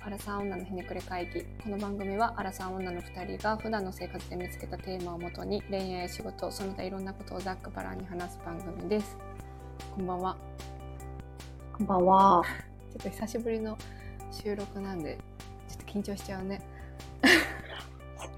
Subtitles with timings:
[0.00, 1.42] アラサー女のひねくれ会議。
[1.62, 9.18] この番組はアラサー女の2人が普段の生活で見つけたテーマをもとに恋愛や仕事その他いろんなことをざっくばらんに話す番組です。
[9.96, 10.36] こんばんは。
[11.76, 12.42] こんばんは。
[12.92, 13.76] ちょっと久しぶりの
[14.30, 15.18] 収録なんで
[15.68, 16.60] ちょっと緊張しちゃうね。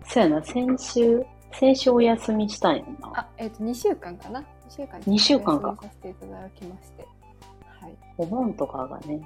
[0.09, 3.13] そうやな、先週、先週お休みしたんやな。
[3.15, 5.79] あえっ、と2週間かな？2週間二週間か。
[5.83, 7.07] させていただきまして。
[7.81, 7.97] はい。
[8.17, 9.21] お盆とかがね、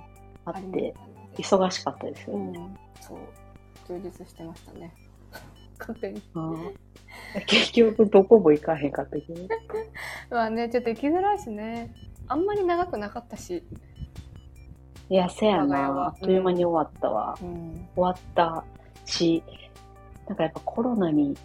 [0.44, 0.94] あって、
[1.42, 2.58] 忙しかったですよね。
[2.58, 2.76] うん。
[3.00, 3.18] そう
[3.86, 4.94] 充実してましたね。
[5.78, 6.74] 勝手にうん。
[7.46, 9.34] 結局、どこも行かへんかったけど。
[10.30, 11.94] まあねちょっと行きづらいしね。
[12.28, 13.62] あんまり長くなかったし。
[15.10, 16.06] いや、せやな。
[16.06, 17.36] あっという間に終わったわ。
[17.42, 17.88] うん。
[17.94, 18.64] 終わった
[19.04, 19.42] し、
[20.26, 21.36] なんかやっぱコロナに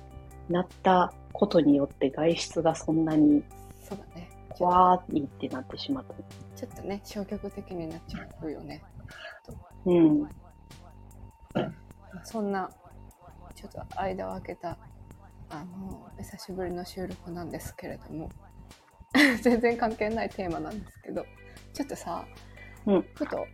[0.47, 3.43] なったことによって外出がそんなに
[3.81, 4.29] そうだね。
[4.59, 6.13] わーいってなってしまった。
[6.55, 8.83] ちょっとね消極的になっちゃうよね
[9.85, 10.21] うん。
[10.21, 10.29] ま
[11.61, 11.71] あ
[12.23, 12.69] そんな
[13.55, 14.77] ちょっと間を空けた
[15.49, 18.29] あの久しぶりの収録なんですけれども
[19.41, 21.25] 全然関係ないテーマなんですけど
[21.73, 22.25] ちょっとさ、
[22.85, 23.45] うんふと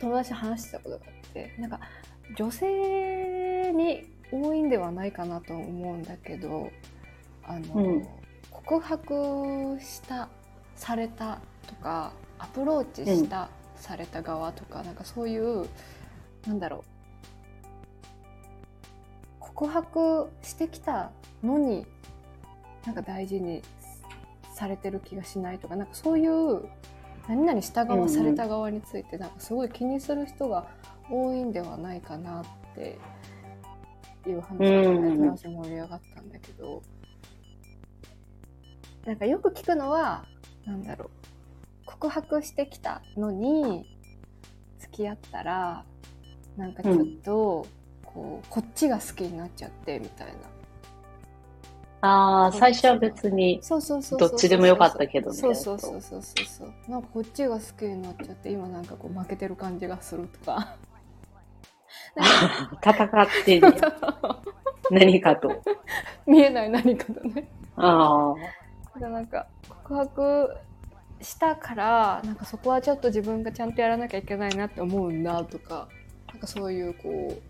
[0.00, 1.80] 友達と話してたことがあってなんか
[2.36, 6.70] 女性に多いんではないかなと思うんだけど
[7.42, 8.06] あの、うん
[8.64, 10.28] 告白した
[10.74, 15.68] されたとかアプローチした、された側とかなんかそういう
[16.46, 16.96] なんだろう
[19.40, 21.10] 告白してきた
[21.42, 21.86] のに
[22.84, 23.62] なんか大事に
[24.54, 26.68] されてる気がしないとかなんかそういう
[27.28, 30.66] 何々した側された側についてなんかすごい気にする人が
[31.10, 32.98] 多いんではないかなって
[34.26, 36.82] いう話がうんね盛り上がったんだけど
[39.04, 40.24] なんかよく聞くのは
[40.64, 41.10] なんだろう
[41.98, 43.86] 告白してきたのに
[44.78, 45.84] 付き合ったら
[46.56, 47.66] なんかちょっと、
[48.04, 50.32] こうこっちが好きになっちゃってみたいな。
[52.00, 54.30] ああ、最初は別に、そうそうそうそう。
[54.30, 56.46] どっちでもよかったけどみたいそうなそうそうそうそう。
[56.46, 60.76] そうなんかこっちが好きになっちゃって今なんかこう負けてる感じがするとか。
[62.82, 63.70] 戦ってね、
[64.90, 65.62] 何かと。
[66.26, 67.48] 見えない何かとね。
[67.76, 68.34] あ
[68.94, 68.98] あ。
[68.98, 70.56] でなんか告白
[71.20, 75.88] したからなんかそこはちょっと自分がちゃんとやらなきゃいけないなって思うんだとか
[76.28, 77.40] なんかそういうこ。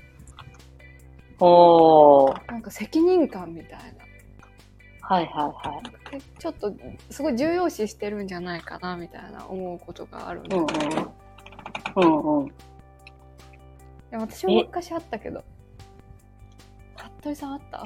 [1.38, 3.80] うなんか責任感みたい
[5.02, 5.82] はいはいは
[6.16, 6.22] い。
[6.38, 6.72] ちょっと
[7.10, 11.12] すごい重要視してるんじゃないかなみたいな思うことがあるんだうんけど、
[11.96, 12.04] うん。
[12.04, 12.48] うんうん。
[14.10, 15.44] でも私も昔あったけど
[16.96, 17.84] 服部さんあった？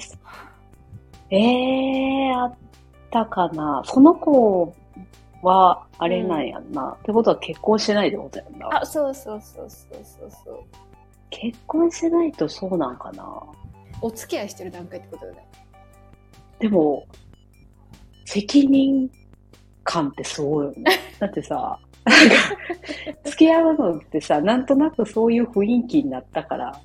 [1.30, 2.54] ええー、あっ
[3.10, 3.82] たかな。
[3.84, 4.74] その子
[5.42, 8.80] は、あれなんやんな、ってことは結婚してないってことやんな。
[8.80, 10.64] あそうそうそうそうそうそう
[11.30, 13.24] 結婚してないとそうなんかな。
[14.02, 15.46] お付き合いしてる段階ってことよね
[16.58, 17.06] でも、
[18.24, 19.10] 責任
[19.84, 20.84] 感ってすごいよね。
[21.18, 22.34] だってさ、なんか、
[23.24, 26.80] 付き合うのってさ、なんとなくそういう雰囲気になったから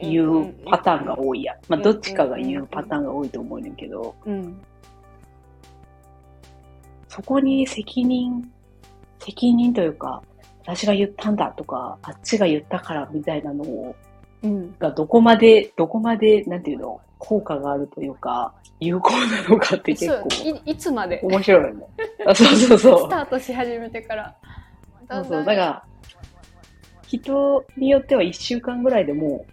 [0.00, 1.56] 言うパターンが多いやん。
[1.68, 4.60] まあ、どっちかが言うパターンが多いと思うねんけど、うん
[7.10, 8.48] そこに責任、
[9.18, 10.22] 責任というか、
[10.64, 13.96] 私が言ったんだとか、あっちが言ったからみたいなのを、
[14.42, 21.20] うんがどこまで、どこまで、なんていうの、効果があるというか、有効なのかって結そう構いいつまで？
[21.22, 21.86] 面白いよね。
[22.26, 22.98] あそうそうそう。
[23.00, 24.34] スタートし始めてから
[25.10, 25.44] そうそう。
[25.44, 25.84] だから、
[27.08, 29.44] 人によっては一週間ぐらいでも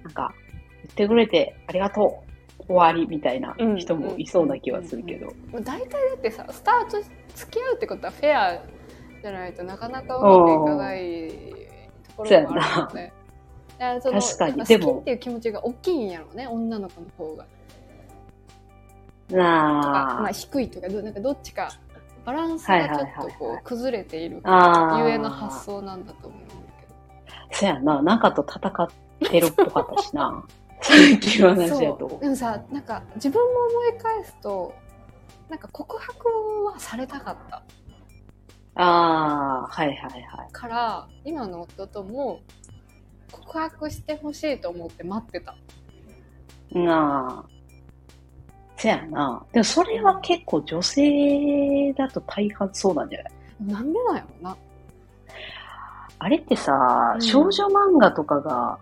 [0.00, 0.32] う、なんか、
[0.84, 2.29] 言ってくれてありがとう、
[2.70, 5.32] 終わりみたいな人もいそうな気はするけど。
[5.52, 7.02] 大体だってさスタート
[7.34, 8.62] 付き合うってことはフェア
[9.20, 11.28] じゃないとなかなかうまくいかない
[12.08, 13.12] ところもある
[14.00, 14.64] 確かに。
[14.64, 17.46] でも好きっていう気持ちが大きいんやろうね女の子の方が。
[19.30, 21.70] なあ、まあ、低いとかどなんかどっちか
[22.24, 27.56] バランスがちょっとこはいう崩れているゆえの発想なんだと思うんだけど。
[27.56, 28.88] そやな、なんかと戦っ
[29.28, 30.44] てるっぽかったしな。
[30.82, 32.18] 最近の話だと。
[32.20, 33.48] でもさなんか自分も
[33.88, 34.74] 思い返すと
[35.48, 36.28] なんか告白
[36.72, 37.62] はされたかった
[38.76, 40.52] ああ、はいはいはい。
[40.52, 42.40] から今の夫とも
[43.32, 45.54] 告白してほしいと思って待ってた
[46.72, 47.50] なあ。
[48.76, 49.44] そやな。
[49.52, 53.32] でもそれは結構女性だと大半そうなんじゃない？
[53.60, 54.56] なんでなんやろな
[56.18, 58.78] あれってさ、うん少女漫画とかが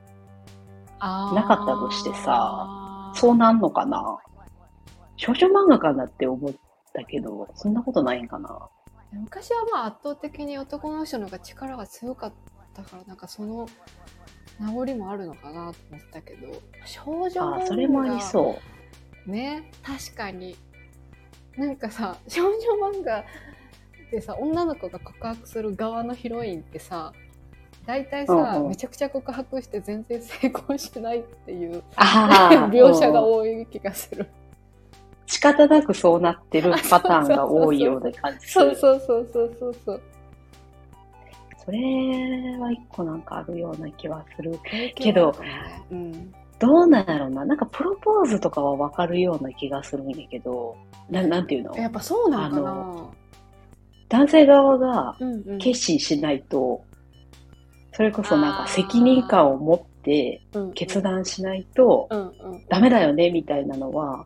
[1.01, 4.19] なかったとしてさそうなんのかな？
[5.17, 6.53] 少女漫画かなって思っ
[6.93, 8.69] たけど、そんなことないんかな？
[9.13, 12.33] 昔はまあ圧倒的に男の人の方が力が強かっ
[12.81, 13.69] ったからなんかその
[14.61, 18.59] 名残もあるのかなと思ったけど少女漫画それもありそ
[19.27, 19.31] う。
[19.31, 20.57] ね確かに
[21.57, 22.57] なんかさ少女
[22.91, 23.25] 漫画
[24.11, 27.13] でさ女の子が告白する側のヒロインってさ
[27.89, 34.27] 大体さ、うんうんめちゃくちゃ告白して全然成功しないっていうああ、 描写がうん多い気がする。
[35.27, 38.77] 仕方なくそうなってるパターンが多いような感じすそうる。
[38.77, 40.01] そうそうそうそうそう。
[41.65, 41.79] それ
[42.59, 44.59] は一個なんかあるような気はする。
[44.95, 45.35] けど
[45.91, 47.47] うん、どうなんやろうな。
[47.47, 50.77] なんかプロポーズとかはわかるような気がするんやけど、
[51.09, 51.75] ななんていうの？
[51.77, 53.07] やっぱそうなんかあな。
[54.11, 56.83] 男性側がうんうん決心しないと、
[57.99, 60.41] それこそなんか責任感を持って
[60.77, 62.09] 決断しないと
[62.69, 64.25] ダメだよねみたいなのは、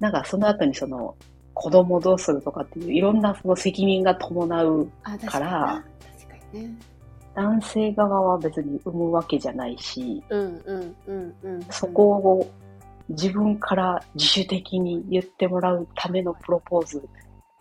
[0.00, 1.14] なんかその後にその
[1.54, 4.90] 子供どうするとかっていういろんなその責任が伴う
[5.24, 5.84] から
[6.52, 6.74] ね。
[7.36, 10.20] 男性側は別に産むわけじゃないし。
[11.70, 12.50] そこを
[13.10, 17.08] 自分から自主的に言ってもらうためのプロポーズ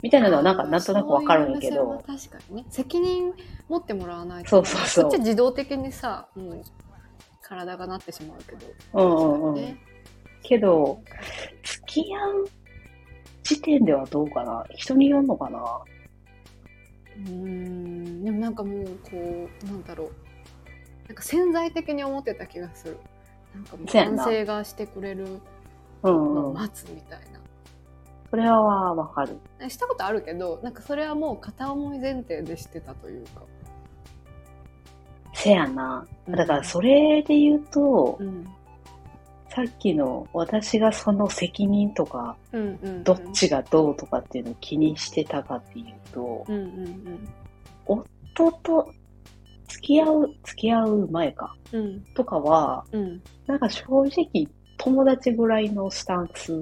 [0.06, 2.66] みたいなのはなんかなんとなくわかるんやけど、そういう目線は確かにね。
[2.70, 3.34] 責任
[3.68, 5.04] 持ってもらわないとそうそうそう。
[5.06, 6.64] こっちは自動的にさもう
[7.42, 8.68] 体がなってしまうけど。
[8.94, 9.56] うんうんうん。
[9.56, 9.78] ね。
[10.44, 11.02] けど、
[11.64, 12.48] 付き合う
[13.42, 14.64] 時点ではどうかな？
[14.76, 15.82] 人によるのかな？
[17.26, 18.24] うーん。
[18.24, 20.12] でもなんかもうこうなんだろう。
[21.08, 23.00] なんか潜在的に思ってた気がする。
[23.56, 25.26] なんかもう男性がしてくれる
[26.04, 26.54] うんのをうん。
[26.54, 27.35] 待つみたいな、
[28.30, 29.38] それはわかる。
[29.70, 33.42] したことあるけどなんかそれはもう片思い前提でしてたというか。
[35.34, 36.06] せやな。
[36.30, 38.48] だからそれで言うと、うん。
[39.50, 43.04] さっきの私がその責任とか、うんうんうん。
[43.04, 47.30] どっちがどうとかっていうのを気にしてたかっていうと、うんうん
[48.36, 48.92] 人と
[49.70, 52.02] 付き合う、付き合う前か、うんうん。
[52.16, 53.22] とかは、うん。
[53.48, 56.54] なんか正直友達ぐらいのスタンス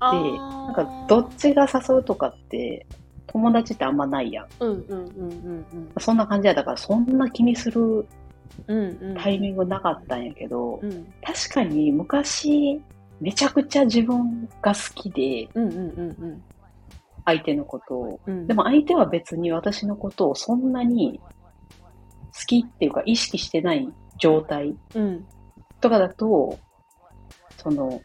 [0.00, 2.86] なんかどっちが誘うとかって、
[3.26, 4.46] 友達ってあんまないやん。
[4.60, 5.92] うんうんうんうんうん。
[6.00, 8.06] そんな感じやだから、そんな気にする
[9.22, 11.12] タイミングなかったんやけど、うん。
[11.22, 12.80] 確かに昔、
[13.20, 15.78] めちゃくちゃ自分が好きで、うんうん
[16.18, 16.42] うん。
[17.24, 18.20] 相手のことを。
[18.26, 18.46] うん。
[18.46, 21.20] でも相手は別に私のことをそんなに
[22.32, 23.88] 好きっていうか意識してない
[24.18, 25.26] 状態うん。
[25.80, 26.58] とかだと、
[27.62, 28.00] その、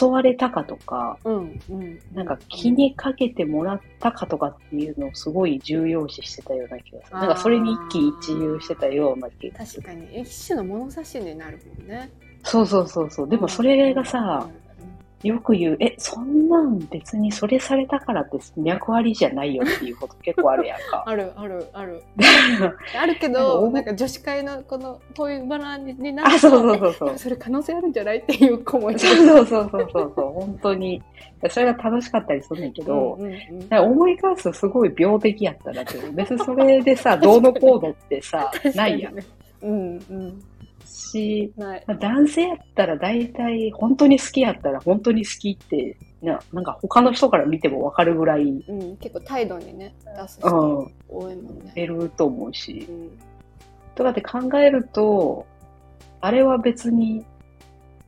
[0.00, 7.18] 誘われたかとか、うんうんなんか気にかけてもらったかとかっていうのをすごい重要視してたような気がする。
[7.18, 9.82] なんかそれに一喜一憂してたような気がする。
[9.82, 12.10] 確かに一種の物差しになるもんね
[12.44, 13.28] そうそうそうそう。
[13.28, 14.48] でもそれがさ、
[15.24, 21.02] よく言う、え、そんなん別にそれされたからって脈ありじゃないよっていうこと結構あるやんか。
[21.08, 22.02] あるあるある
[23.00, 27.18] あるけどなんか女子会のこのこういうバラになるとあ、そうそうそうそうえ。
[27.18, 30.32] それ可能性あるんじゃないっていう子もいるそうそうそうそうそう。
[30.32, 31.02] 本当に。
[31.50, 35.98] それが楽しかったりするんだけど、うんうんうん思い返すとすごい病的やったなって。
[36.12, 39.14] 別にそれでさ、 どうのこうのってさ、ないやん。
[39.14, 39.24] ね
[39.62, 39.72] うん
[40.10, 40.42] うん
[40.94, 52.92] し、ないまあ男性やったら大体、本当に好きやったら本当に好きって、ななんか他の人から見てもわかるぐらいうん結構態度にね出すう人ん多いもんね出ると思うしう。
[52.92, 53.10] ん
[53.94, 55.46] とかって考えると、
[56.20, 57.24] あれは別に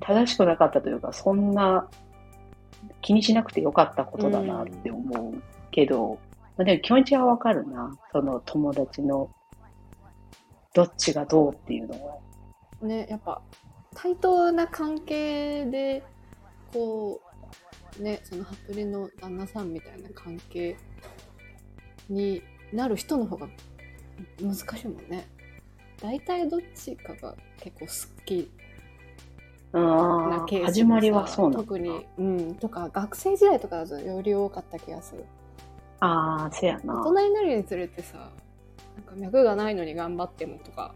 [0.00, 1.88] 正しくなかったというか、そんな
[3.02, 6.18] 気にしなくてよかったことだなって思うけど、
[6.56, 7.96] まあ、でも気持ちはわかるな。
[8.12, 9.30] その友達の
[10.74, 12.25] どっちがどうっていうのは。
[12.82, 13.42] ねやっぱ
[13.94, 16.02] 対等な関係で
[16.72, 17.20] こ
[17.98, 20.76] うねそのハプリの旦那さんみたいな関係
[22.08, 22.42] に
[22.72, 23.48] なる人の方が
[24.40, 25.26] 難しいもんね。
[26.00, 28.50] 大体どっちかが結構好き。
[29.72, 29.78] あ
[30.30, 32.06] なケース始まりはそう特に。
[32.18, 32.54] うん。
[32.56, 35.24] とか学生時代とかだとより多かった気がする。
[36.00, 37.00] ああ、せやな。
[37.00, 38.30] 大人になるにつれてさ
[38.96, 40.94] なんか脈がないのに頑張ってもとか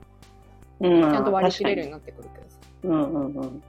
[0.81, 2.57] うん、ちゃんと割り切れるように確なってくるけどさ。
[2.85, 3.63] うんうんうん。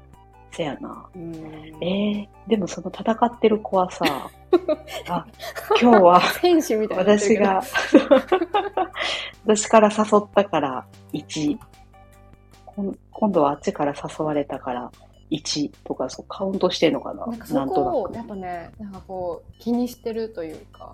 [0.52, 1.06] せやな。
[1.16, 1.36] うん。
[1.82, 4.06] えー、でもその戦ってる子はさ、
[5.08, 5.26] あ、
[5.82, 7.62] 今日は選手みたい私が、
[9.46, 11.58] 私から誘ったから1、
[12.66, 14.92] こん今度はあっちから誘われたから
[15.30, 17.26] 1とか、そうカウントしてんのかな。
[17.26, 20.94] なんかそなんことをなやっぱねなんかこう気にしてるというか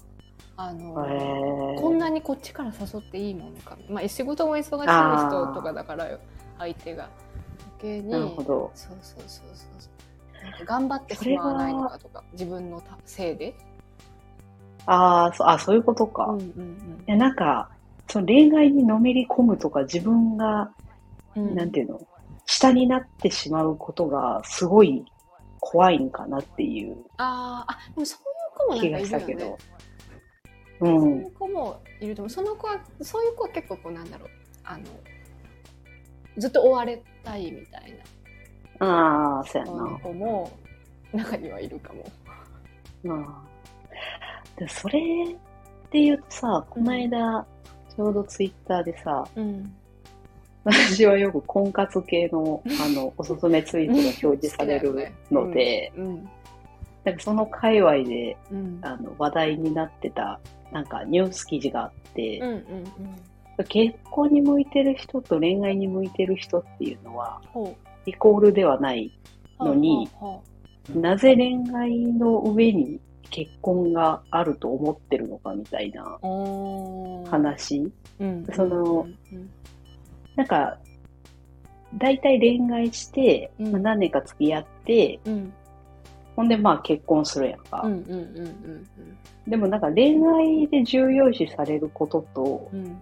[0.57, 6.19] あの、こんなにこっちから誘っていいものか、まあ、仕事も忙しい人とかだからよ
[6.57, 7.09] 相手が。
[7.79, 8.71] 余計になるほど。
[8.73, 9.63] そうそうそうそ
[10.41, 10.43] う。
[10.43, 13.55] なんか頑張ってしまわないのかとか自分のたせいで、
[14.87, 16.25] あーそあ、そういうことか。
[16.25, 17.69] うんうんいや、なんか、
[18.09, 20.71] その恋愛にのめり込むとか自分が、
[21.35, 21.55] うん。
[21.55, 22.01] なんていうの、
[22.47, 25.05] 下になってしまうことがすごい
[25.59, 29.57] 怖いんかなっていうあーあでもそういう子もなん気がかいるよね
[30.81, 30.85] う。
[30.85, 34.29] そうんいう子もいると思うその子はそういう子は結構こうなんだろう
[34.63, 34.83] あの
[36.37, 37.99] ずっと追われたいみたい
[38.79, 39.99] ああ、そうやなな。
[39.99, 40.51] 子も
[41.13, 42.05] 中にはいるかも。
[43.03, 43.25] うん。
[44.57, 44.99] で、それ
[45.91, 47.45] で言うとさ、この間、
[47.95, 49.75] ちょうどツイッターでさ、うん、
[50.63, 56.29] 私はよく婚活系の、あの、おすすめツイートが表示されるので、 うん
[57.07, 58.79] なんかその界隈で、うん。
[58.81, 60.41] あの、話題になってた、
[60.73, 63.65] なんかニュース記事があってうんう、んうん。
[63.65, 67.73] 結婚に向いてる人と恋愛に向いてる人っていうのは、ほ
[68.05, 69.17] イコールではない。
[69.59, 70.09] うのに
[70.93, 72.99] なぜ恋愛の上に
[73.29, 77.29] 結婚があると思ってるのかみたいなあおー。
[77.29, 77.89] 話。
[78.19, 79.49] うんそのうん
[80.35, 80.77] なんか、
[81.95, 83.71] 大体恋愛して、うん。
[83.71, 85.53] まあ何年か付き合って、うん
[86.37, 87.81] ほんでまあ結婚するやんか。
[87.83, 88.87] うんうんうんうん
[89.47, 92.85] でもなんか恋愛で重要視されることと、うん。
[92.85, 93.01] うん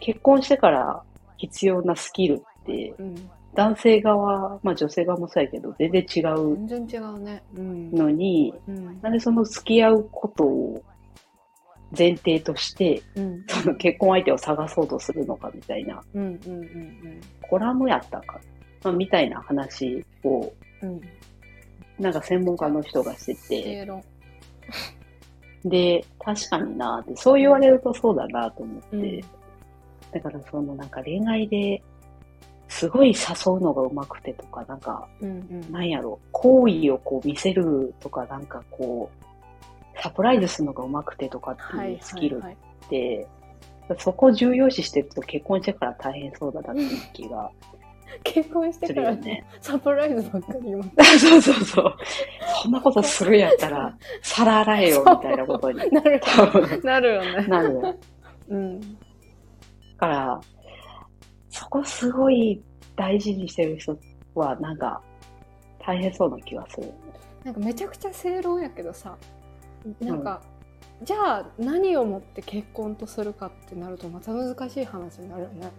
[0.00, 1.02] 結婚してから
[1.38, 3.30] 必要なスキルって、うん。
[3.54, 7.42] 男性側、まあ女性側もそうやけど、全然違う全然違うね。
[7.56, 7.90] うん。
[7.90, 9.00] のに、うん。
[9.02, 10.82] なんでその付き合うことを
[11.98, 13.44] 前提として、うん。
[13.48, 18.40] その結婚相手を探そうとするのかみたいな、うんうんうんコラムやったか、
[18.84, 21.00] まあ、みたいな話を、うんうん
[21.98, 23.34] なんか専門家の人がして。
[23.34, 23.88] て、
[25.64, 29.20] で、確かになって、そう言われるとそうだなと思って、うん。
[30.12, 31.82] だからそのなんか恋愛で
[32.68, 33.14] すごい誘
[33.54, 35.72] うのが上手くてとか、なんか、うんうん。
[35.72, 42.56] なんやろ、好意をこう見せるとか、なんかこう、サプライズするのが上手くてとかってはいいうスキルはいはい。
[42.86, 43.26] って、
[43.98, 47.50] そこを重要視してると結婚してから大変そうだなっていう気が
[48.24, 49.44] 結婚してすからね。
[49.60, 50.72] サプライズばっかり
[51.18, 51.96] そうそうそう。
[52.62, 56.20] そんなことするやったら、皿洗えよみたいなことに なる
[56.82, 57.46] なるよね。
[57.46, 57.80] なる。
[57.82, 57.94] だ
[58.48, 58.80] うん
[59.98, 60.40] から、
[61.50, 62.62] そこすごい
[62.96, 63.98] 大事にしてる人
[64.34, 65.02] は、なんか、
[65.80, 66.92] 大変そうな気がする。
[67.44, 69.16] なんかめちゃくちゃ正論やけどさ
[70.00, 70.42] なんか、
[71.02, 75.70] じゃあ何をもって結婚とするかってなるとまた難しい話になるよね。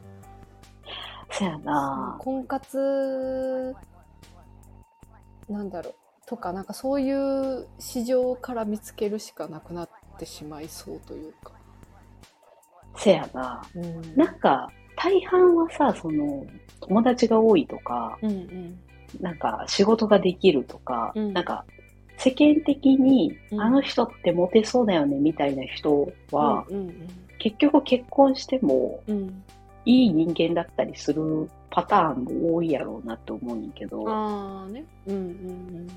[1.32, 2.18] そやな。
[2.20, 3.76] 婚活
[5.50, 5.96] なんだろう
[6.28, 11.54] とかなんかそういう市場から見つけるしかなくなってしまいそうというか。
[12.96, 13.62] せやな。
[13.76, 14.16] うん。
[14.16, 16.46] なんか、大半はさ、その、
[16.82, 18.80] 友達が多いとか、うんうん。
[19.22, 21.34] なんか仕事ができるとか、うん。
[21.34, 21.66] なんか、
[22.18, 23.62] 世間的に、うん。
[23.62, 27.08] あの人ってモテそうだよねみたいな人は、うん
[27.40, 29.44] 結局結婚してもうんうん
[29.86, 34.86] いい人間だったりするパターンも多いやろうなって思うんやけど、ああね。
[35.08, 35.88] うんうん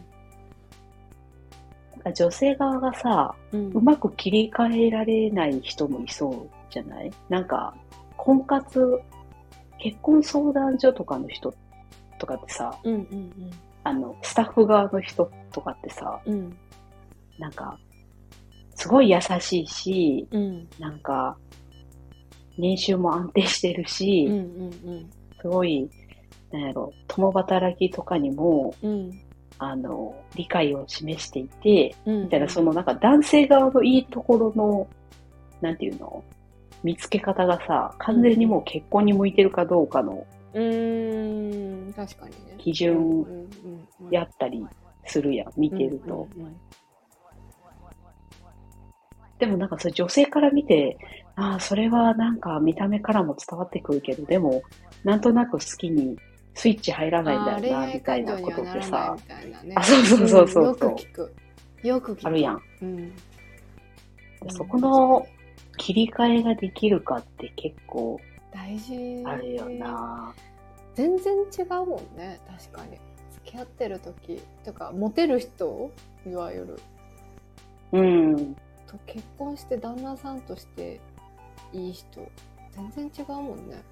[2.17, 3.71] 女性側がさ、うん。
[3.71, 7.12] うまく切り替えられない人もいそうじゃない？
[7.29, 7.75] なんか、
[8.17, 9.01] 婚活、
[9.79, 11.55] 結婚相談所とかの人
[12.19, 13.33] とかってさ、うんうん
[13.85, 16.57] あの、スタッフ側の人とかってさ、うんうん。
[17.39, 17.79] なんか、
[18.75, 20.69] すごい優しいし、うん。
[20.81, 21.37] なんか、
[22.62, 24.35] 年収も安定してるし、うん
[24.88, 25.90] うんすごい、
[26.52, 29.11] なんやろ、共働きとかにも、うん。
[29.59, 34.87] あの、理解を示していて、うんみたいな、そのなんか男性側のいいところの、
[35.61, 36.25] なんていうの
[36.85, 41.92] 見つけ方がさ、完全にもう結婚に向いてるかどうかのうーん。
[41.92, 42.54] 確かにね。
[42.59, 43.49] 基準うんうん
[44.00, 44.11] うん。
[44.11, 44.64] やったり
[45.07, 46.28] するやん、見てると。
[46.37, 46.57] うんうん。
[49.38, 50.99] でもなんかそれ女性から見て、
[51.37, 54.62] ああ、それはなんか見た目からも伝わってくるけど、でも、
[55.05, 56.19] なんとなく好きに
[56.55, 59.17] スイッチ入らないんだよな、みたいなことってさ。
[59.75, 61.35] あそうそうそうそううんよく聞く。
[61.83, 62.27] よく聞く。
[62.27, 62.62] あるやん。
[62.83, 63.12] うん。
[64.49, 65.27] そこの
[65.79, 68.21] 切り替えができるかって結構
[68.53, 69.23] 大事。
[69.25, 70.35] あるよな。
[70.95, 72.99] 全然違うもんね確かに
[73.33, 75.91] 付き合ってる時とかモテる人
[76.27, 76.81] いわゆる
[77.93, 78.55] うん。
[78.87, 81.01] と結婚して旦那さんとして
[81.73, 82.07] いい人。
[82.95, 83.83] 全然違うもんね。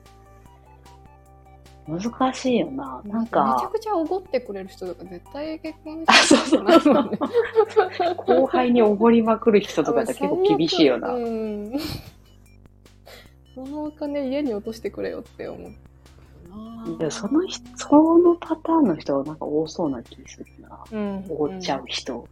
[1.87, 3.03] 難しいよな。
[3.05, 6.65] なんめちゃか、くちゃおごってくれる人とか絶対結婚あそうそう。
[6.65, 7.19] ないね。
[8.17, 11.13] 後輩におごりまくる人とかって結構厳しいよな。
[11.13, 11.73] ん。
[13.55, 15.73] そのお金家に落としてくれよって思う。
[17.11, 20.85] その人、そのパターンの人はなんか多そうな気するな。
[20.91, 22.27] うんおごっちゃう人。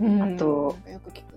[0.00, 0.22] うん。
[0.22, 1.33] あとよく聞くね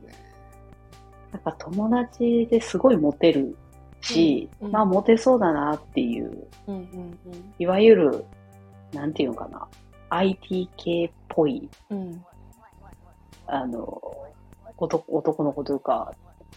[1.31, 3.55] なんか友達ですごいモテる
[4.01, 4.71] し、うんうん。
[4.73, 7.19] まあモテそうだなっていう、うんうん
[7.59, 8.25] いわゆる、
[8.93, 9.67] なんていうのかな、
[10.09, 11.97] IT 系っぽい、うん。
[11.97, 12.25] うん
[13.47, 14.01] あの、
[14.77, 16.13] 男男の子というか、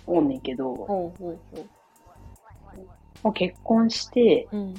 [0.06, 1.66] おんねんけど、ほうほうほう。
[3.22, 4.74] もう結婚してうん。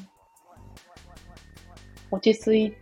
[2.11, 2.73] 落ち着い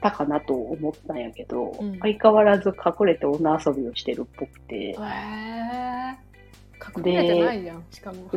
[0.00, 1.98] たかなと思ったんやけど、うん。
[1.98, 4.94] 相変わらず隠れて女遊びをしてるっぽくて、へえ
[6.96, 7.84] 隠れてないじゃん。
[7.90, 8.28] しかも。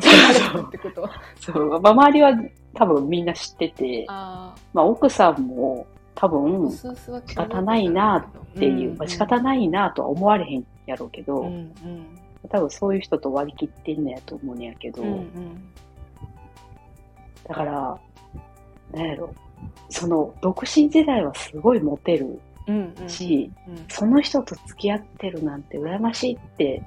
[1.39, 2.31] そうまあ、周りは
[2.73, 6.77] 多分みんな知ってて、あまあ、奥さんも多あ分仕
[7.27, 12.19] 仕方ないなっていう、まあ、仕方ないなとは思われへんやろうけど、うんうん。
[12.49, 15.71] 多分そういう人と割り切ってんのやと思うんやけど、うんうん。
[17.47, 17.97] だから、
[18.93, 19.33] なんやろ、
[19.89, 23.09] その独身時代はすごいモテるうんうん。
[23.09, 23.85] し、うん。
[23.89, 26.83] その人と付き合ってるなんて羨ましいって、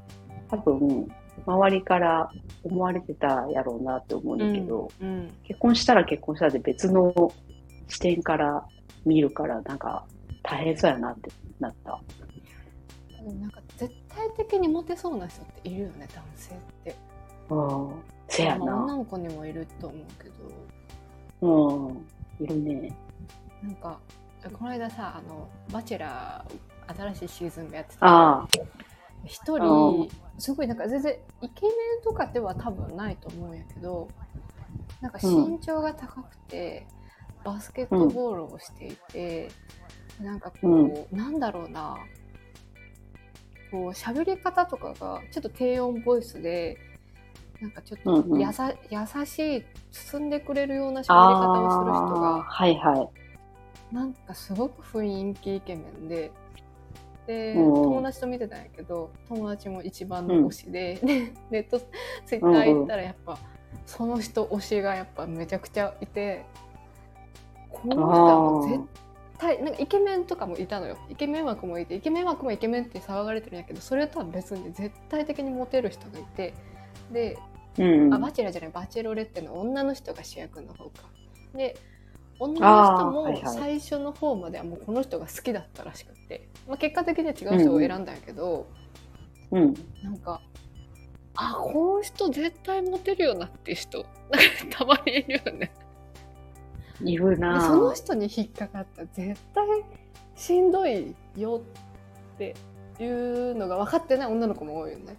[0.50, 1.10] 多分、
[1.48, 2.30] 周りから
[2.62, 7.32] 思われてたやろうなって思うんだけど、うん結婚したら結婚したで別の
[7.88, 8.66] 視点から
[9.06, 10.04] 見るから、なんか
[10.42, 11.98] 大変そうやなってなった。
[13.26, 16.96] うんなんか絶対的にモテそうな人っているよね男性って
[17.50, 17.90] うん。
[18.28, 18.96] せやまあ女な。
[18.96, 20.28] の子にもいると思うけ
[21.42, 22.44] どうん。
[22.44, 22.96] いるね。
[23.62, 23.98] なんか
[24.52, 28.48] この間さあの「バチェラー」新しいシーズンがやってたああ。
[29.24, 30.08] 一う人
[30.38, 34.08] すごいなんか全然イケメンとかでは多分ないと思うんやけど
[35.00, 36.86] なんか身長が高くて、
[37.44, 39.48] バスケットボールをしていて、
[40.20, 40.82] なんかこう、う
[41.14, 41.96] んなんだろうな
[43.70, 46.78] こう喋り方とかがちょっと低音ボイスで
[47.60, 52.20] なんかちょっうんうんとやさ、優しい包んでくれるような喋り方あをする人あ。
[52.38, 53.10] がはいは
[53.90, 53.94] い。
[53.94, 56.32] なんかすごく雰囲気イケメンで。
[57.28, 61.78] で、うん友達と見てたんやけど友達も一番の推しで、でネット
[62.24, 63.38] ツイッター行ったらやっぱ、
[63.84, 66.46] その人推しがやっぱめちゃくちゃいて
[67.70, 68.84] この人はもう絶
[69.36, 70.96] 対なんかイケメンとかもいたのよ。
[71.10, 76.54] イケメン枠もいてイケメン枠もイケメンって騒がれてるんやけどそれとは別に絶対的にモテる人がいて
[77.12, 77.38] で
[77.78, 78.14] うん。
[78.14, 81.10] あバチェラーじゃないバチェロレッテの女の人が主役の方か。
[81.54, 81.76] で
[82.40, 88.66] 女の人も最初の方まではもうこの人が好きだったらしくて、まあ、結果的には違う人を選んだんやけど、
[89.50, 89.74] うん。
[90.02, 90.40] なんか
[91.34, 95.72] あこの人絶対モテるよなって人なんかたまにいるよね。
[97.00, 97.60] でいるな。
[97.60, 99.66] その人に引っかかったら絶対
[100.34, 101.62] しんどいよ
[102.34, 102.54] って
[103.00, 105.16] いうのが分かってない女の子も多いよね。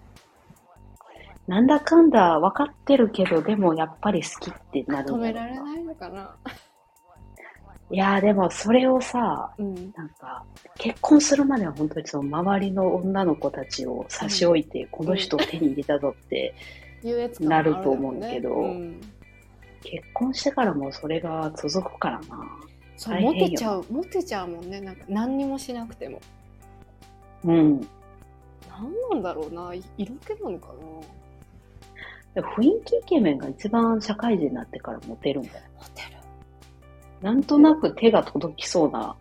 [1.48, 6.36] なんだかんだ分かってるけど、でもやっぱり好きってなる止められないのかな
[7.92, 9.94] いやーでもそれをさ、うん。
[9.96, 10.44] なんか、
[10.78, 16.54] 結婚するまでは本当にその周りの女の子たちを差し置いて、この人を手に入れたぞって、
[17.40, 19.02] なると思うんだけどうん。
[19.82, 22.60] 結婚してからもそれが続くからな。
[22.98, 24.82] そうモテちゃうモテちゃうもんね。
[24.82, 26.20] なんか何にもしなくても。
[27.46, 27.80] うん。
[28.70, 29.74] 何なんだろうな。
[29.98, 30.68] 色気なのか
[32.36, 35.44] でも雰囲気イケメンが一番社会人になってからモテるん。
[35.44, 35.56] だよ。
[35.80, 36.19] なモテ
[37.22, 39.16] なんとなく手が届きそうな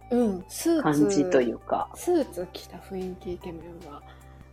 [0.83, 1.89] 感じというか。
[1.95, 4.03] スーツ着た雰囲気イケメンは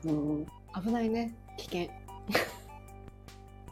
[0.05, 0.45] うん、
[0.83, 1.87] 危ないね危険。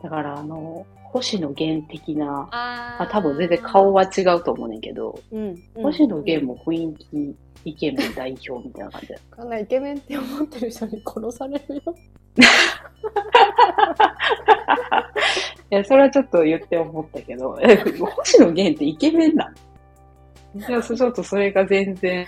[0.01, 9.21] だからあの、星野源的な、ああ多分全然顔は違うと思うねんけど、うん、うん、星野源も雰囲気イケメン代表みたいな感じだよ。
[9.35, 11.81] こんなイケメンって思ってる人に殺されるよ。
[12.35, 12.35] い
[15.73, 19.53] や、それはちょっと言って思ったけど、え、星野源ってイケメンな
[20.55, 20.67] の？
[20.67, 22.27] いや、ちょっとそれが全然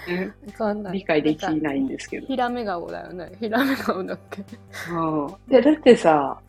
[0.91, 2.27] 理解できないんですけど。
[2.27, 4.43] ヒラメ顔だよねヒラメ顔だっけ？
[4.91, 5.35] うん。
[5.47, 6.39] で、だってさ、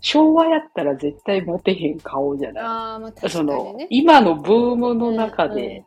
[0.00, 2.64] 昭和やったら絶対モテへん顔じゃない？
[2.64, 5.84] ああまあ確かその今のブームの中で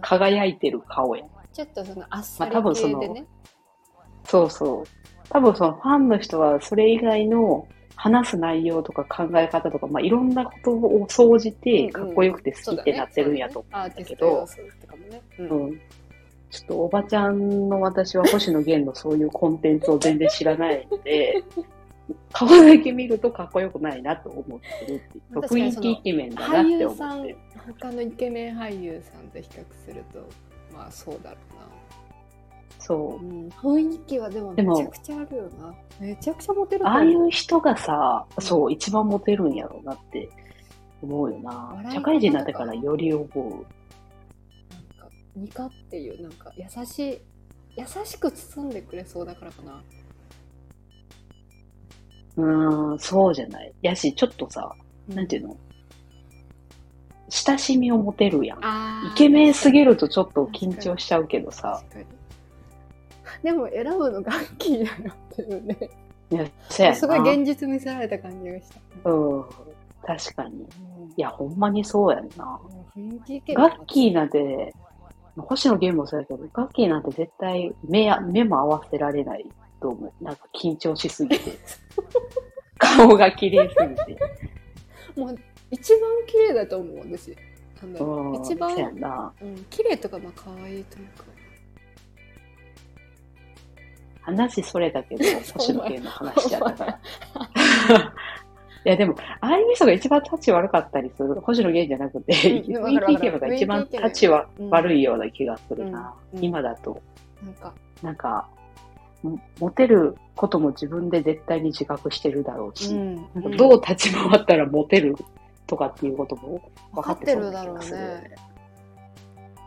[0.00, 1.28] 輝いてる顔やん。
[1.52, 3.26] ちょっとそのあっさりまあ多分その系でね、
[4.24, 4.84] そうそう。
[5.28, 14.46] 多分そのファンの人はそれ以外の話す内容とか考え方とか、まあいろんなことを総じてかっこよくて好きってなってるんやと思うんだけど
[15.38, 15.80] うんうん。
[16.50, 21.42] ちょっとおばちゃんの私は星野源のそういうコンテンツを全然知らないので、
[22.32, 25.38] 顔だけ見るとかっこよくないなと思ってるっていう。
[25.38, 27.38] 雰囲気イケメンだなっ俳て優さん思ってる。
[27.80, 30.18] 他のイケメン俳優さんと比較すると
[30.74, 31.36] まあそうだろ
[32.84, 33.28] そうう。
[33.46, 40.28] ん、雰囲気はでもめちゃくちゃあるよなめちゃくちゃモテるとああ思いう人がさ、そう、一番モテるんやろうなって
[41.00, 43.38] 思うよな社会人になってからより思う。
[43.38, 43.66] なんか
[45.36, 47.20] ニカっていうなんか優しい
[47.76, 49.82] 優しく包んでくれそうだからかな
[52.36, 53.72] うーん、そうじゃない。
[53.82, 54.74] やし、ちょっとさ、
[55.08, 55.56] なんていうの？
[57.28, 58.58] 親しみを持てるやん。
[58.58, 61.82] イケメンすぎるとちょっと緊張しちゃうけどさ。
[63.42, 65.76] でも選ぶのガッキーだよっていうね
[66.30, 66.34] い
[66.80, 66.94] や。
[66.94, 68.68] すごい現実見せられた感じがし
[69.02, 69.44] た、うん。
[70.02, 70.54] 確かに。
[70.56, 72.58] うんいや、ほんまにそうやんな。
[73.54, 74.72] ガッキーなんて、
[75.36, 79.44] 星野源もそうやけど、ガッキーなんて絶対目や、目も合わせられない
[79.80, 80.24] と思う。
[80.24, 81.58] なんか緊張しすぎて。
[82.78, 84.18] 顔が綺麗すぎて。
[85.20, 85.38] もう
[85.70, 87.36] 一番綺麗だと思う私
[87.82, 88.32] なんだろうん。
[88.32, 89.34] う一番。
[89.42, 91.24] うん綺麗とかまあ可愛いというか
[94.22, 96.98] 話それだけど、 星野源の話じゃったから。
[98.84, 101.34] いや、でも、ああいう人が一番タッチ悪かったりする。
[101.40, 106.14] 星野源じゃなくて、うん雰囲気イケが一番タッチはうん悪いような気がするな。
[106.32, 107.00] うんうん今だと。
[107.44, 108.48] なんかなんか、
[109.22, 115.16] もモテることも自分で絶対に自覚してるだろうし、んなんかどう立ち回ったらモテる
[115.66, 116.60] とかっていうことも
[116.92, 118.34] 分かってるだろうね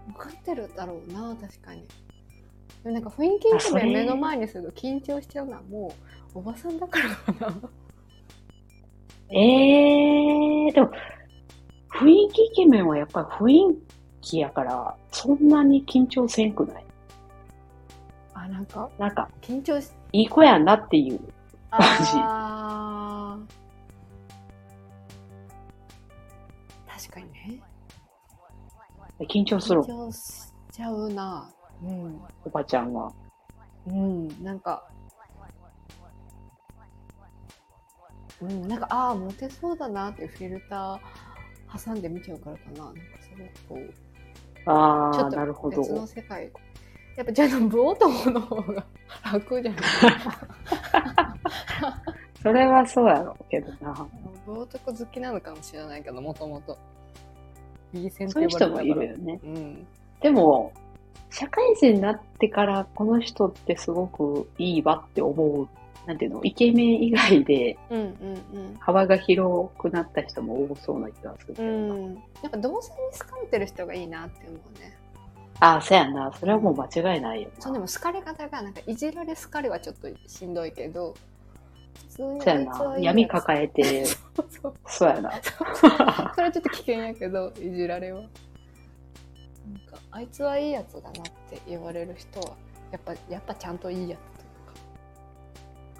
[0.07, 1.83] 分かってるだろうな確かに
[2.85, 5.91] でもなんか雰囲気イケメン目の前にすると緊張しちゃうのはも
[6.35, 7.55] うおばさんだからかな。
[9.31, 10.91] えー、でも、
[11.99, 13.27] 雰囲気イケメンはやっぱり
[13.67, 13.77] 雰囲
[14.21, 16.85] 気やから、そんなに緊張せんくない？
[18.35, 18.87] あなんか？
[18.99, 21.19] なんか、緊張しいい子やんなっていう。
[21.71, 26.99] あー。
[27.01, 27.59] 確かにね。
[29.21, 29.81] 緊張する。
[29.81, 31.49] 緊張しちゃうな
[31.83, 33.11] うんおばちゃんは。
[33.87, 34.83] うんなんか
[38.41, 43.29] うんなんかああモテそうだなっていうフィルター挟んで見ちゃうからかななんかす
[43.69, 43.93] ごくこう
[44.69, 46.07] ああ、ちょっなるほと別のど。
[46.07, 46.51] 世界
[47.15, 48.85] やっぱじゃあ武男の方が
[49.33, 49.81] 楽じゃない？
[52.41, 53.93] それはそうやろうけどな。
[54.45, 56.77] 武男好きなのかもしれないけどもともと
[57.93, 57.99] そ
[58.39, 59.39] ういう人もいるよね。
[59.43, 59.87] うん
[60.21, 60.71] でも、
[61.37, 65.67] 社会人になってからこの人ってすごくいいわって思う。
[66.07, 67.79] なんていうのイケメン以外で
[68.79, 71.71] 幅が広くなった人も多そうな気がするけうどな。
[71.71, 74.95] んうんやっぱ同性に好かれてる人がいいなって思うね
[75.59, 76.31] ああ、そうやんな。
[76.39, 77.61] それはもう間違いないよな。
[77.61, 81.15] そうでも好かれ方がなんかいじられ好かれはちょっとしんどいけど
[82.07, 82.95] そうやな。
[82.99, 84.05] 闇抱えて、 え
[84.85, 85.31] そうやな。
[86.35, 88.21] それはちょっと危険やけどいじられは
[90.15, 91.11] あいつはいいやつだなっ
[91.49, 92.55] て言われる人は
[92.89, 94.15] やっぱやっぱちゃんといいや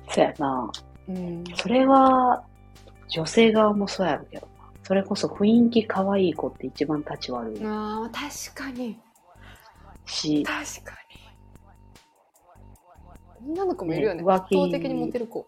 [0.10, 0.69] そうやな。
[0.73, 1.51] つというか。
[1.51, 1.58] うん。
[1.58, 2.43] それは、
[3.10, 4.47] 女性側もそうやるけど。
[4.47, 4.54] な。
[4.84, 7.60] それこそ雰囲気可愛い子って一番立ち悪い。
[7.65, 8.97] あー確かに。
[10.06, 10.97] し、確か
[13.43, 13.54] に。
[13.54, 14.23] 女の子もいるよね。
[14.23, 15.45] ね圧倒的にモテる子、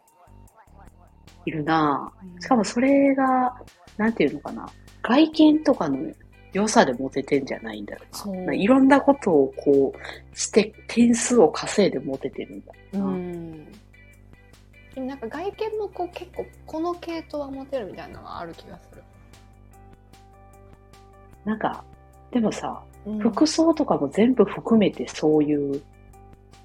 [1.45, 2.11] いるな。
[2.21, 2.41] うん。
[2.41, 3.55] しかもそれが、
[3.95, 4.69] なんていうのかな。
[5.03, 6.11] 外見とかの
[6.53, 8.53] 良さでモテてんじゃないんだよそうな。
[8.53, 13.05] いろんなことをこう、して、点数を稼いでモテてるんだよな。
[13.05, 13.65] うん
[14.95, 19.03] でもなんか外見もこう結構この系統はモテるみたいなのがある気がする、
[21.45, 21.83] なんか、
[22.31, 25.81] でもさ、うん服装とかも全部含めてそういう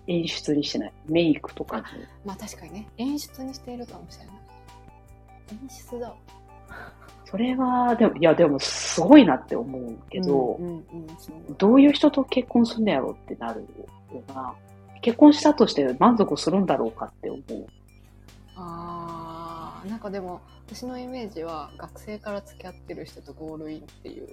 [0.07, 0.93] 演出にしてない？
[1.07, 1.85] メイクとかに。
[2.25, 4.35] まあ確かにね演出にしているかもしれない
[5.63, 6.15] 演出だ
[7.33, 10.83] それは、でも、いや、でもすごいなって思うけど、うんうんうん
[11.19, 13.63] そうどういう人と結婚すんのやろってなる
[14.13, 14.55] よな。
[15.01, 17.67] 結婚したとして満足するんだろうかって思う。
[18.55, 24.29] あーなんかでも私のイメージは学生から付き合ってる人とゴールインっていう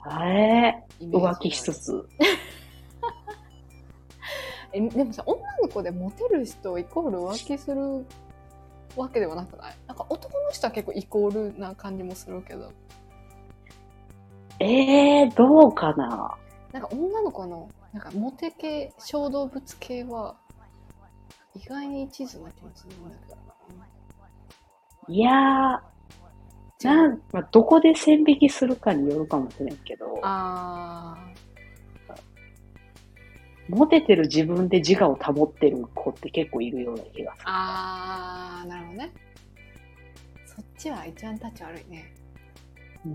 [0.00, 2.08] あれ浮気しつつ。
[4.72, 8.04] えでもさ女の子でモテる人イコール浮気する
[8.96, 9.76] わけではなくない？
[9.86, 12.72] なんか男の人は結構イコールな感じもするけど。
[14.60, 16.36] えー、どうかな？
[16.72, 20.36] なんか女の子のなんかモテ系小動物系は
[21.54, 23.38] 意外に一途な気持ちになるんだけど
[25.06, 25.82] いやー、な
[26.82, 31.16] なん、まあ、どこで線引きするかによるかもしれんけど、あ
[33.68, 39.12] モテてる自分で自我を保ってる子って結構いるような気がすーあーなるほどね。
[40.46, 42.14] そっちは一番タッチ悪いね。
[43.04, 43.10] る。
[43.10, 43.14] う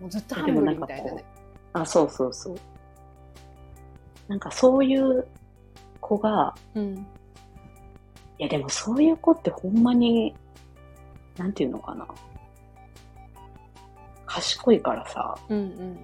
[0.00, 1.24] もうずっとハングリーみたいなね
[1.72, 2.56] あ、そうそうそう。
[4.28, 5.26] なんかそういう
[6.00, 7.06] 子が、うん。
[8.38, 10.34] いやでもそういう子ってほんまに、
[11.36, 12.06] なんていうのかな。
[14.26, 15.98] 賢いからさ、うんうんうん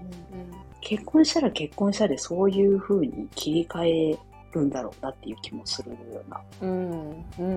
[0.80, 4.18] 結婚したら結婚したでそういう風に切り替え
[4.52, 6.40] るんだろうなっていう気もするような。
[6.62, 7.50] うんうんうんうん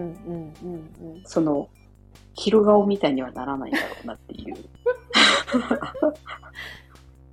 [0.62, 1.70] うんうんその、
[2.34, 4.56] 昼顔みたいにはならないだろうなっていう。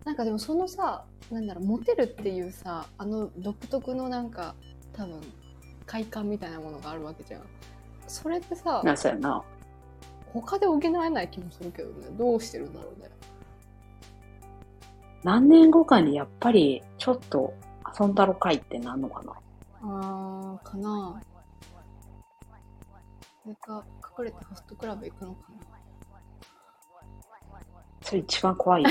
[0.04, 4.54] なんかでもそのさなんだろうモテるっていうさあの独特のなんか
[4.92, 5.20] 多分
[5.86, 7.42] 快感みたいなものがあるわけじゃん
[8.08, 9.42] それってさな、そうやな。
[10.32, 13.10] 他で補えない気もするけどねどうしてるんだろうね
[15.22, 17.52] 何年後かにやっぱりちょっと
[18.00, 19.32] 遊んだろかいってなんのかな。
[19.82, 21.20] あーかな。
[23.42, 23.84] それか
[24.18, 25.40] 隠れてホストクラブ行くのか
[28.02, 28.88] それ一番怖いよ。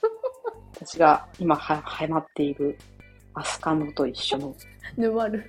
[0.74, 2.78] 私が今は、はまっている
[3.34, 4.48] アスカノと一緒の。
[4.96, 5.44] な沼る。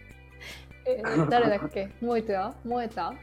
[0.86, 1.90] えー 誰だっけ？
[2.02, 3.14] 燃えた燃えた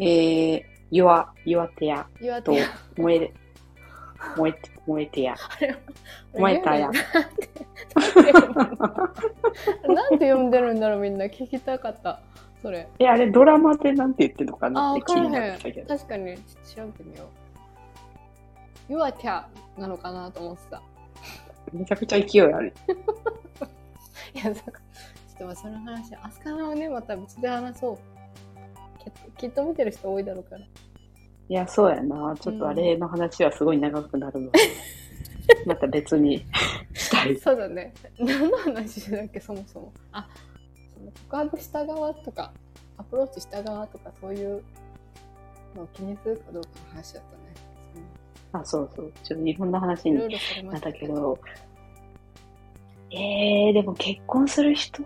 [0.00, 2.06] えー、岩、岩手屋
[2.44, 2.52] と
[2.96, 3.34] 燃え、
[4.36, 5.36] 燃えて、燃えてや。
[6.34, 6.90] 燃えたや。
[9.86, 12.20] なんて読んでるんだろうみんな聞きたかった
[12.62, 15.94] それえ、あれドラマでなんて言ってるのかあなって気になってたけど。
[15.96, 17.28] 確かに調べてみよ
[18.88, 20.82] う岩手なのかなと思ってた
[21.72, 22.72] めちゃくちゃ勢いある。
[24.34, 27.98] いやなんかちょっとまあその話アスカナをねまた別で話そう
[29.36, 30.64] きっと見てる人多いだろうから
[31.48, 32.36] いや、そうやな。
[32.38, 34.58] ちょっとあれの話はすごい長くなるので、
[35.66, 36.44] また別に。
[36.92, 37.36] したい。
[37.36, 37.94] そうだね。
[38.18, 39.92] 何の話だっけそもそも。
[40.12, 40.28] あ
[40.94, 42.52] その告白した側とか
[42.98, 44.62] アプローチした側とかそういう
[45.74, 47.48] のを気にするかどうかの話だったね。
[48.52, 49.12] あ、そうそう。
[49.22, 50.18] ちょっといろんな話に
[50.64, 51.38] なったけど、
[53.10, 55.02] えー、でも結婚する人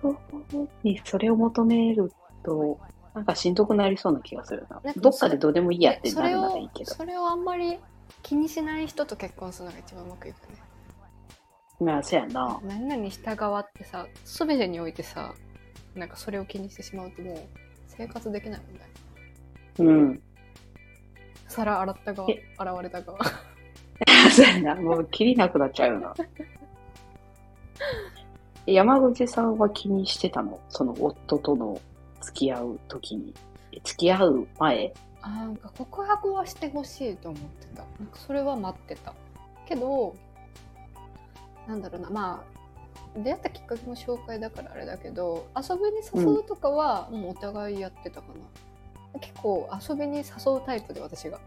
[0.83, 2.81] にそれを求めると、
[3.15, 4.95] なんかしんどくなりそうな気がするななん。
[4.95, 6.95] かどっかでどうでもいいやってなるならいいけど。
[6.95, 7.79] それをあんまり
[8.23, 10.57] 気にしない人と結婚するのが一番うまくいくね
[11.81, 12.61] まあ、そうやな。
[12.65, 15.35] 何々した側ってさ全てにおいてさ
[15.95, 17.39] なんかそれを気にしてしまうともう
[17.89, 18.81] 生活できないもんね
[19.79, 20.23] うん。
[21.49, 22.29] 皿洗った側
[22.75, 23.19] われた側
[24.31, 24.81] そうやな。
[24.81, 26.15] もう切りなくなっちゃうよな。
[28.67, 30.61] 山口さんは気にしてたの？
[30.69, 31.81] その夫との
[32.23, 33.35] 付き合う時に。
[33.73, 37.85] え付き合う前あなんか告白はしてほしいと思ってた
[38.19, 39.15] それは待ってた
[39.67, 40.15] けど
[41.67, 42.45] なんだろうなま
[43.17, 48.27] あ出会ったきっかけの紹介だからあれだけど遊びに誘うとかはもうお互いやってたか
[49.15, 51.39] な、結構遊びに誘うタイプで私が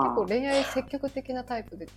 [0.00, 1.88] 結あ構恋愛積極的なタイプで、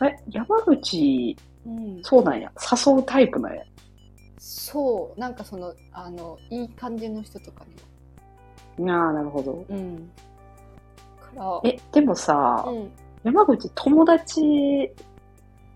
[0.00, 0.06] あ。
[0.06, 2.52] え、山口、うん、そうなんや。
[2.86, 3.62] 誘うタイプなんや。
[4.46, 7.64] そうなんかそのあのいい感じの人とか
[8.76, 9.52] にああ、なるほど。
[9.52, 10.10] もうん
[11.34, 12.90] からえ、でもさ、うん、
[13.22, 14.90] 山口友達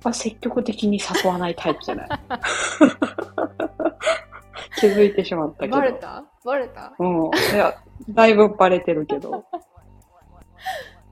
[0.05, 2.09] は積極的に誘わないタイプじゃない？
[4.81, 5.77] 気づいてしまったけど。
[5.79, 6.25] バレた？
[6.45, 6.93] バレた？
[6.99, 7.25] うん。
[7.27, 7.75] いや、
[8.11, 9.47] だいぶバレてるけど。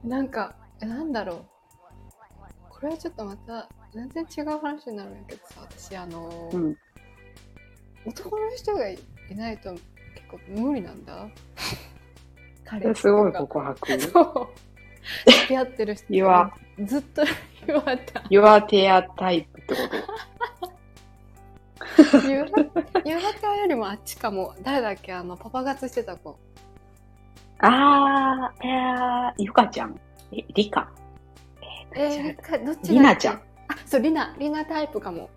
[0.03, 1.45] なんかえなんだろう
[2.69, 6.77] これはちょっとまた全然違う話になるんやけどさ私あの、うん。
[8.07, 8.97] 男の人がい
[9.35, 9.81] ないと結
[10.31, 11.27] 構無理なんだ。
[12.65, 13.99] 彼すごい告白。
[13.99, 15.31] そう。
[15.31, 16.05] 付き合ってる人
[16.85, 17.23] ずっと
[17.65, 18.19] 言われた。
[18.29, 19.81] Your テアタイプってこ
[22.13, 22.17] と？
[22.29, 24.53] 夕方よりもあっちかも。
[24.63, 25.13] 誰だっけ？
[25.13, 26.37] あのパパ活してた子。
[27.59, 29.99] あー、えー、ゆかちゃん。
[30.31, 30.91] え、りか。
[31.93, 32.93] えー、かどっちだっけ？
[32.93, 33.35] りなちゃん。
[33.35, 33.41] あ
[33.85, 35.29] そうりなりなタイプかも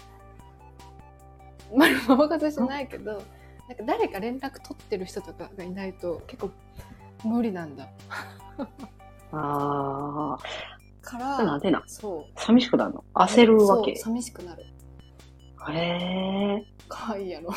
[1.74, 3.24] まあパパ活してないけどなんか
[3.86, 6.50] 誰か連絡取ってる人とかがいないと結構
[7.24, 7.88] 無理なんだ。
[9.32, 10.36] あ
[11.02, 11.82] からー、なんでなん？
[11.86, 12.40] そう。
[12.40, 13.04] 寂しくなるの？
[13.14, 13.94] 焦るわけ？
[13.96, 14.66] 寂しくなる。
[15.72, 17.50] へ可愛いやろ。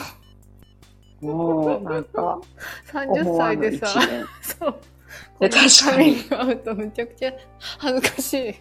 [1.21, 1.25] ー。
[1.25, 2.39] もう、なんか、
[2.91, 4.25] 30思わぬ一歳でさ面。
[4.41, 4.75] そう。
[5.39, 6.15] いや確かに。
[6.23, 7.33] カミングアウトめちゃくちゃ
[7.79, 8.55] 恥ずかしい。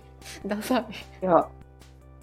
[0.46, 0.86] ダサい。
[1.22, 1.48] いや、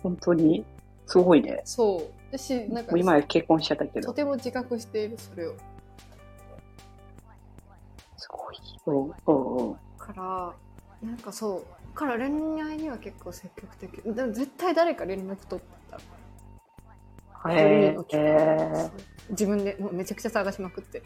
[0.02, 0.66] 本当に、
[1.06, 1.62] すごいね。
[1.66, 4.14] そう私なんか今や結婚しちゃったけとど。
[4.14, 5.56] ても自覚しているそれを
[8.18, 8.58] すごい。
[8.86, 9.76] うん、うん、うん。
[9.98, 10.54] から
[11.10, 16.00] なんかそうから恋愛には結構積極的でも絶対誰か連絡取ってた
[17.52, 18.90] へえ。
[19.30, 21.02] 自分でもうめちゃくちゃ探しまくって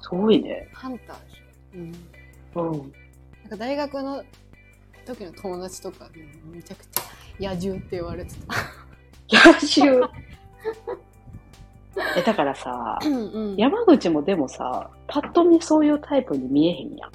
[0.00, 0.68] すごいね。
[0.72, 2.92] ハンターでしょ、うん、うん。
[3.42, 4.24] なんか大学の
[5.06, 8.54] 時の友達とかにめちゃくちゃ野獣って言われてた
[9.30, 10.08] 野獣。
[12.16, 17.10] え、だからさ、うんうん山口もでもさ、パッと見そういうタイプに見えへんやん。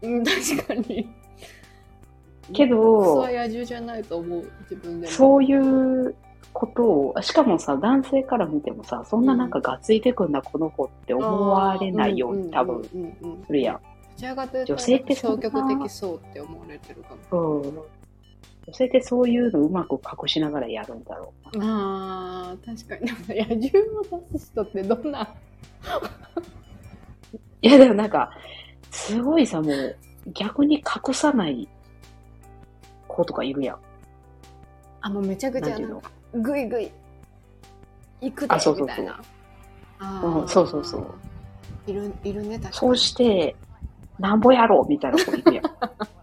[0.00, 1.08] うん確かに
[2.52, 6.14] けどは、野獣じゃないと思う自分でもそういう
[6.52, 12.82] ことを、しかもさ、男性から見てもさ、そんななんかがっついてくんな、この子って思われないように多分
[13.46, 13.76] するやん。
[13.76, 13.80] ど
[14.16, 17.60] ちらかというと女性って消極的そうって思われてるかも。
[17.60, 17.78] うん。
[18.68, 21.64] 女性ってそういうのうまく隠しながらやるんだろうな。
[21.64, 23.10] ああ、確かに。
[23.34, 25.34] 野獣を出す人ってどんな？
[27.62, 28.30] いや、でもなんか、
[28.90, 29.96] すごいさ、もう、
[30.34, 30.76] 逆に
[31.06, 31.66] 隠さない
[33.06, 33.78] 子とかいるやん。
[35.00, 36.90] あ、もうめちゃくちゃなんか、ぐいぐい、
[38.20, 39.20] 行くであそうそうそうみたいな。
[40.00, 41.06] あうんーそうそうそう。
[41.86, 42.74] いる、いるね、確かに。
[42.74, 43.56] そうして、
[44.18, 45.64] なんぼやろうみたいな子いるやん。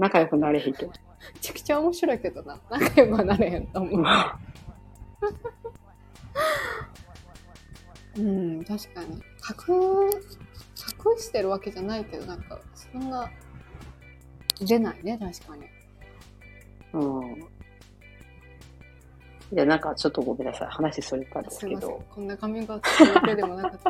[0.00, 0.88] 仲良くなれへんけど。
[0.88, 0.94] め
[1.40, 2.58] ちゃくちゃ面白いけどな。
[2.70, 4.04] 仲良くはなれへんと思う。
[8.16, 9.12] うん、確かに。
[9.14, 9.20] 隠、
[10.06, 10.10] 隠
[11.18, 13.30] してるわけじゃないけど、なんか、そんな、
[14.60, 15.66] 出ないね、確かに。
[16.94, 17.46] うん。
[19.52, 20.68] で、なんかちょっとごめんなさい。
[20.68, 22.02] 話それたんですけど。。
[22.08, 23.80] こんなカミングアウトするわけでもなかっ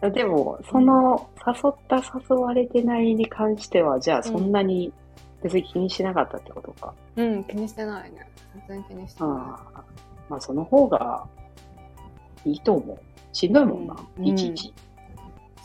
[0.10, 4.92] でも、その、誘った誘われてないに関しては、じゃあそんなに
[5.42, 6.94] 別に気にしなかったってことか。
[7.16, 8.28] うん、気にしてないね。
[8.68, 9.84] 全然気にしてなああ。
[10.28, 11.26] まあ、その方が
[12.44, 12.98] いいと思う。
[13.32, 14.66] しんどいもんな、うんいちいち。
[14.66, 14.74] い。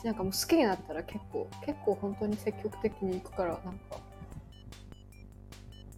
[0.03, 3.97] なんかもう好きになったら結構、結構本当に積極的に行くから、なんか、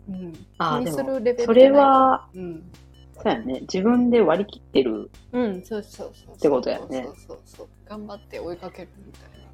[0.10, 0.34] うん。
[0.58, 2.63] ああ、気にするレベルそれは、うん。
[3.15, 3.62] そうやね。
[3.62, 5.10] 自分で割り切ってる。
[5.32, 6.36] うん、そうそうそう。
[6.36, 7.67] ってことやねそうそうそう。
[7.86, 9.53] 頑張って追いかけるみたいな。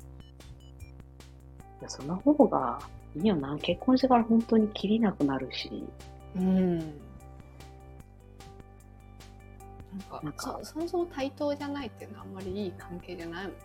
[1.80, 2.80] いやその方が
[3.16, 3.58] いいよな。
[3.58, 5.84] 結婚してから本当に切りなくなるし。
[6.36, 6.78] うん。
[6.80, 6.88] なん
[10.10, 13.60] か、なんかそそもそも対等じゃないっていうのはあんまりいい関係じゃないもんね。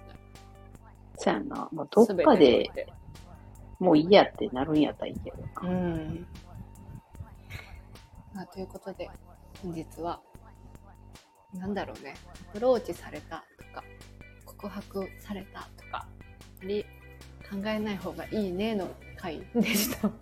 [1.16, 1.68] そうやんな。
[1.72, 2.70] まあ、どっかで
[3.78, 5.68] もういいやってなるんやったらいいけどな。
[5.68, 6.26] うん。
[8.32, 9.10] まあ、ということで、
[9.62, 10.20] 本日は、
[11.52, 12.14] なんだろうね、
[12.50, 13.84] アプローチされたとか、
[14.44, 16.06] 告白されたとか、あ
[16.60, 16.84] まり
[17.50, 20.08] 考えない方がいいねの回でした。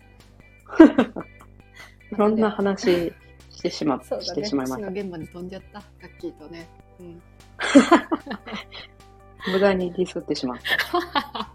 [2.11, 3.13] いろんな話
[3.49, 4.03] してしま、ね。
[4.21, 6.67] してしまいまし私の現場に飛んじゃった、ガッキーとね。
[6.99, 7.21] うん。
[7.57, 9.49] た。
[9.51, 10.57] 無駄にディスってしまっ
[10.91, 11.53] た。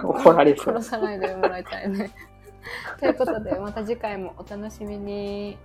[0.02, 0.74] 怒られそう。
[0.74, 2.10] 殺さないでもらいたいね。
[2.98, 5.58] ということで、また次回もお楽しみに。